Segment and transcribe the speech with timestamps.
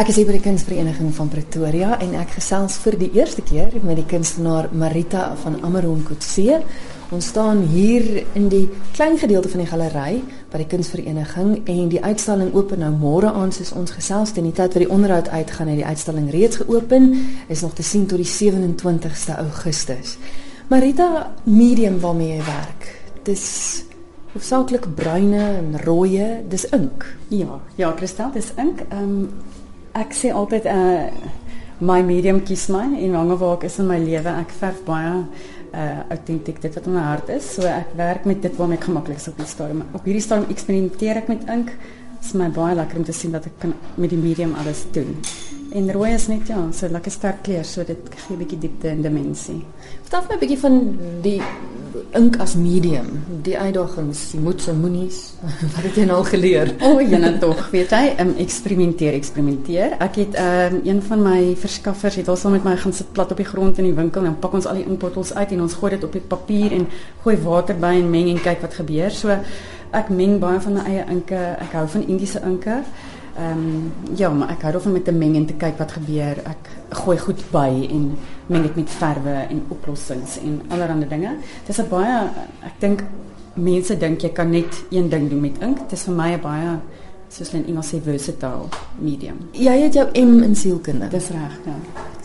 [0.00, 3.74] Ek is hier by die Kunsvereniging van Pretoria en ek gesels vir die eerste keer
[3.84, 6.62] met die kunstenaar Marita van Amaron Kutse.
[7.12, 8.62] Ons staan hier in die
[8.94, 13.52] klein gedeelte van die galery by die Kunsvereniging en die uitstalling open nou môre aan
[13.52, 17.12] soos ons gesels teen die tyd wat die onderhoud uitgaan het die uitstalling reeds geopen
[17.52, 20.16] is nog te sien tot die 27ste Augustus.
[20.72, 22.92] Marita, medium waarmee jy werk.
[23.28, 23.48] Dis
[24.32, 27.04] hoofsaaklik bruine en rooie, dis ink.
[27.28, 28.86] Ja, ja, kristal, dis ink.
[28.88, 29.58] Ehm um,
[29.98, 31.10] ek sê altyd uh
[31.80, 35.14] my medium kies my en wanneer waar ek is in my lewe, ek verf baie
[35.72, 37.54] uh autentiek dit wat in my hart is.
[37.56, 39.86] So ek werk met dit waarmee ek gemaklik is op die stadium.
[39.96, 41.72] Op hierdie stadium eksperimenteer ek met ink.
[42.20, 44.84] Dit is my baie lekker om te sien dat ek kan met die medium alles
[44.92, 45.16] doen.
[45.70, 48.88] En rooi is net ja, so lekker sterk kleur, so dit gee 'n bietjie diepte
[48.88, 49.64] en dimensie.
[50.02, 51.42] Vertel my 'n bietjie van die
[52.12, 53.06] ink as medium,
[53.42, 55.18] die uitdagings, die moets en moenies.
[55.74, 56.74] Wat het jy nou al geleer?
[56.80, 59.96] O, oh, jene tog, weet jy, um, eksperimenteer, eksperimenteer.
[59.98, 63.30] Ek het um, een van my verskaffers het al saam met my gaan sit plat
[63.30, 65.74] op die grond in die winkel en pak ons al die inkbottels uit en ons
[65.74, 66.88] gooi dit op die papier en
[67.22, 69.10] gooi water by en meng en kyk wat gebeur.
[69.10, 69.38] So
[69.92, 71.38] ek meng baie van my eie inke.
[71.58, 72.82] Ek hou van Indiese inke.
[73.38, 76.42] Ehm um, ja, maar ek hou daarvan met te meng en te kyk wat gebeur.
[76.44, 76.70] Ek
[77.02, 78.06] gooi goed by en
[78.46, 81.36] meng dit met verwe en oplossings en allerlei dinge.
[81.66, 82.16] Dit is baie
[82.66, 83.04] ek dink
[83.54, 85.78] mense dink jy kan net een ding doen met ink.
[85.78, 86.78] Dit is vir my 'n baie
[87.30, 89.38] soos hulle in Engels sê versatile medium.
[89.54, 91.08] Jy het jou M in sielkunde.
[91.12, 91.76] Dis reg, ja.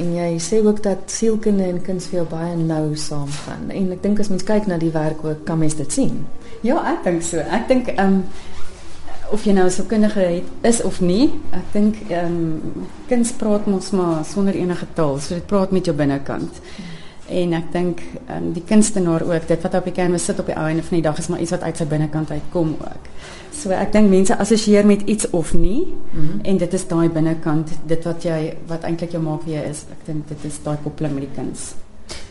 [0.00, 3.70] En jy sê ook dat sielkunde en kuns vir jou baie nou saamgaan.
[3.70, 6.26] En ek dink as mens kyk na die werk ook kan mens dit sien.
[6.66, 7.40] Ja, ek dink so.
[7.40, 8.22] Ek dink ehm um,
[9.32, 11.30] of jy nou so kundige het is of nie.
[11.56, 15.18] Ek dink ehm um, kuns praat mos maar sonder enige taal.
[15.18, 16.62] So dit praat met jou binnekant.
[17.30, 20.50] En ek dink ehm um, die kunstenaar ook dit wat op die canvas sit op
[20.50, 23.10] die einde van die dag is maar iets wat uit sy binnekant uitkom ook.
[23.60, 26.40] So ek dink mense assosieer met iets of nie mm -hmm.
[26.42, 29.84] en dit is daai binnekant dit wat jy wat eintlik jou maak wie jy is.
[29.90, 31.74] Ek dink dit is daai koppeling met die kuns.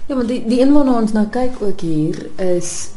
[0.07, 2.89] Ja, maar die die een wat ons nou kyk ook hier is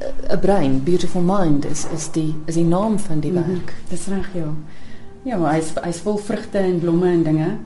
[0.00, 3.40] 'n brein, beautiful mind is is die is die naam van die mhm.
[3.40, 3.70] werk.
[3.70, 3.88] Mm -hmm.
[3.88, 4.54] Dis reg ja.
[5.22, 7.56] Ja, hy's hy's vol vrugte en blomme en dinge.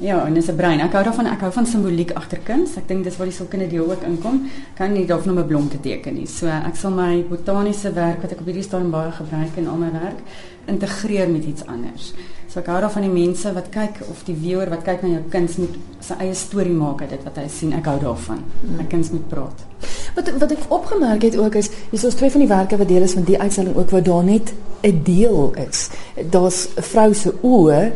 [0.00, 0.80] Ja, en dis 'n brein.
[0.80, 2.76] Ek hou daarvan, ek hou van simboliek agter kuns.
[2.76, 4.48] Ek dink dis waar die sulke deel ook inkom.
[4.74, 6.26] Kan nie dalk net 'n blom te teken nie.
[6.26, 9.76] So ek sal my botaniese werk wat ek op hierdie stadium baie gebruik in al
[9.76, 10.18] my werk
[10.66, 12.14] integreer met iets anders.
[12.48, 15.22] So ek hou daarvan die mense wat kyk of die viewer wat kyk na jou
[15.28, 17.72] kuns moet sy eie storie maak uit dit wat hy sien.
[17.72, 18.42] Ek hou daarvan.
[18.76, 19.66] My kuns moet praat.
[20.14, 23.02] Wat wat ek opgemerk het ook is hier is twee van die werke wat deel
[23.02, 25.88] is van die uitstalling ook waar daar net 'n deel is.
[26.30, 27.92] Daar's 'n vrou se oë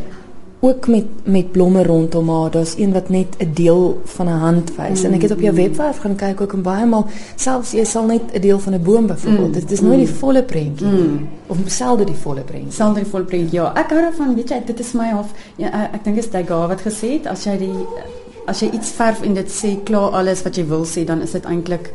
[0.59, 2.51] ook met met blomme rondom haar.
[2.51, 4.99] Daar's een wat net 'n deel van 'n hand wys.
[4.99, 5.05] Mm.
[5.05, 7.05] En ek het op jou webwerf gaan kyk ook en baie maal
[7.35, 9.47] selfs jy sal net 'n deel van 'n boom byvoorbeeld.
[9.47, 9.53] Mm.
[9.53, 10.13] Dit is nooit die mm.
[10.13, 11.27] volle prentjie mm.
[11.47, 12.71] of selde die volle prentjie.
[12.71, 13.59] Selde die volle prentjie.
[13.59, 16.45] Ja, ek hou daarvan, weet jy, dit is my half ja, ek dink is daai
[16.45, 17.75] gawe wat gesê het as jy die
[18.47, 21.31] as jy iets verf en dit sê klaar alles wat jy wil sê, dan is
[21.31, 21.91] dit eintlik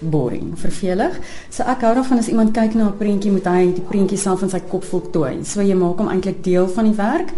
[0.00, 1.16] boring, vervelig.
[1.50, 4.42] So ek hou daarvan as iemand kyk na 'n prentjie, moet hy die prentjie self
[4.42, 5.44] in sy kop voltooi.
[5.44, 7.32] So jy maak hom eintlik deel van die werk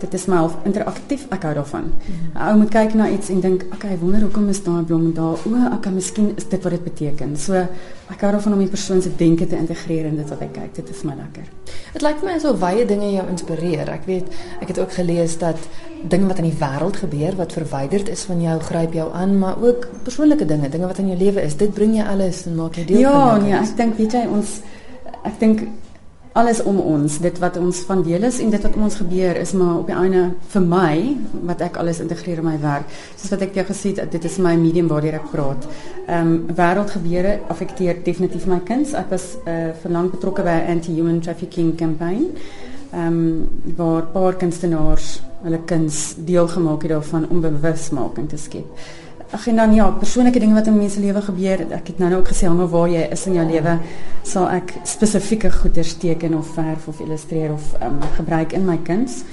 [0.00, 1.26] dit is my half interaktief.
[1.34, 1.90] Ek hou daarvan.
[1.92, 2.30] Mm.
[2.46, 5.40] Ou moet kyk na iets en dink, okay, wonder hoekom is daai blom daar?
[5.48, 7.36] O, okay, miskien is dit wat dit beteken.
[7.40, 7.62] So
[8.12, 10.74] ek hou daarvan om die persoon se denke te integreer in dit wat hy kyk.
[10.80, 11.48] Dit is my lekker.
[11.94, 13.90] Dit lyk vir my asof baie dinge jou inspireer.
[13.94, 14.30] Ek weet,
[14.60, 15.68] ek het ook gelees dat
[16.06, 19.56] dinge wat in die wêreld gebeur wat verwyderd is van jou gryp jou aan, maar
[19.62, 21.56] ook persoonlike dinge, dinge wat in jou lewe is.
[21.56, 23.50] Dit bring jy alles en maak jy deel ja, van jou.
[23.50, 24.60] Ja, nee, ek dink weet jy ons
[25.26, 25.66] ek dink
[26.36, 29.38] alles om ons, dit wat ons van deel is en dit wat om ons gebeur
[29.40, 30.96] is maar op die einde vir my
[31.48, 32.90] wat ek alles integreer in my werk.
[33.16, 35.64] Soos wat ek jou gesê het, dit is my medium waardeur ek praat.
[36.06, 38.92] Ehm um, wêreldgebeure affekteer definitief my kuns.
[38.92, 42.28] Ek was uh, vir lank betrokke by 'n anti-human trafficking campaign.
[42.92, 48.66] Ehm um, waar paar kunstenaars hulle kuns deel gemaak het daarvan om bewusmaking te skep.
[49.34, 51.64] Ag en dan ja, persoonlike dinge wat in mense lewe gebeur.
[51.74, 53.78] Ek het nou nou ook gesê hang waar jy is in jou lewe,
[54.22, 59.24] sal ek spesifieke goeders teken of verf of illustreer of um, gebruik in my kuns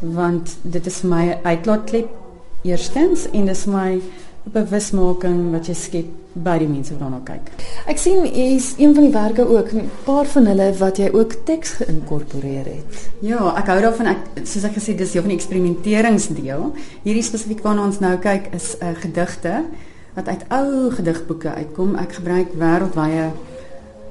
[0.00, 2.08] want dit is my uitlaatklep
[2.64, 4.00] eerstens en dis my
[4.44, 7.50] bewusmaking wat jy skep by die mense wat daarna kyk.
[7.90, 11.44] Ek sien is een van die werke ook 'n paar van hulle wat jy ook
[11.44, 13.10] teks geïnkorporeer het.
[13.20, 16.72] Ja, ek hou daarvan ek soos ek gesê dis deel van die eksperimenteringsdeel.
[17.02, 19.64] Hierdie spesifiek waarna ons nou kyk is 'n uh, gedigte
[20.14, 21.96] wat uit ou gedigboeke uitkom.
[21.96, 23.30] Ek gebruik wêreldwye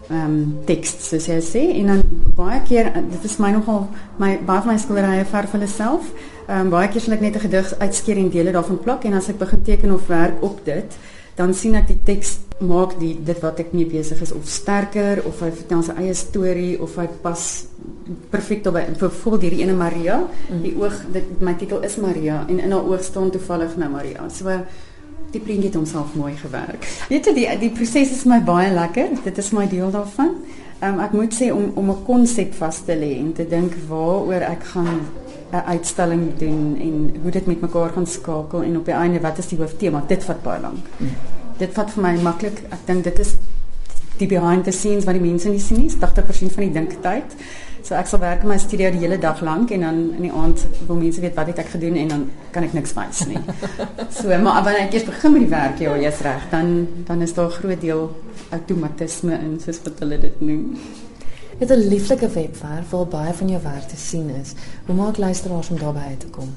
[0.09, 2.01] ehm um, teks soos jy sê en dan
[2.35, 6.09] baie keer dit is my nogal my baie van my skilderye verf hulle self.
[6.47, 9.13] Ehm um, baie keer sal ek net 'n gedig uitskeer en dele daarvan plak en
[9.13, 10.99] as ek begin teken of werk op dit
[11.39, 15.21] dan sien ek die teks maak die dit wat ek mee besig is of sterker
[15.27, 17.43] of hy vertel sy eie storie of hy pas
[18.33, 20.59] perfek op byvoorbeeld hierdie ene Maria mm.
[20.65, 24.27] die oog dit my titel is Maria en in haar oog staan toevallig nou Maria
[24.33, 24.59] so
[25.31, 29.15] die prentjie het homself mooi gewerk weet jy die die proses is my baie lekker
[29.23, 30.35] dit is my deel daarvan
[30.81, 34.41] um, ek moet sê om om 'n konsep vas te lê en te dink waaroor
[34.41, 35.01] ek gaan
[35.51, 39.37] 'n uitstalling doen en hoe dit met mekaar gaan skakel en op die einde wat
[39.37, 40.03] is die hooftema?
[40.07, 40.85] Dit vat baie lank.
[40.97, 41.07] Mm.
[41.57, 42.61] Dit vat vir my maklik.
[42.69, 43.33] Ek dink dit is
[44.19, 45.89] die behind the scenes wat die mense nie sien nie.
[45.89, 47.35] 80% van die dinktyd.
[47.81, 50.33] So ek sal werk in my studio die hele dag lank en dan in die
[50.35, 53.39] aand wil mense weet wat het ek gedoen en dan kan ek niks wys nie.
[54.17, 56.73] so maar wanneer ek eers begin met die werk, ja, jy's reg, dan
[57.07, 58.03] dan is daar 'n groot deel
[58.51, 60.75] outomatisme in soos wat hulle dit noem.
[61.59, 64.53] Dit is 'n lieflike webwerf waar baie van jou werk te sien is.
[64.85, 66.49] Hoe maak luisteraars om daarby uit te kom?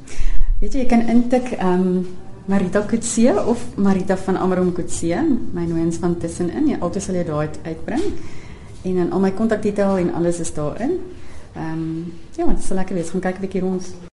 [0.60, 2.06] Weet jy, jy kan intik ehm um,
[2.46, 5.22] Marita Kutse of Marita van Amarum Kutse,
[5.54, 6.66] my nooiens van tussenin.
[6.72, 8.06] Jy altyd sal jy daai uitbring.
[8.82, 10.98] En dan al my kontakdetail en alles is daarin.
[11.54, 13.10] Ehm um, ja, dit sal lekker wees.
[13.10, 14.10] Gaan kyk 'n bietjie rond.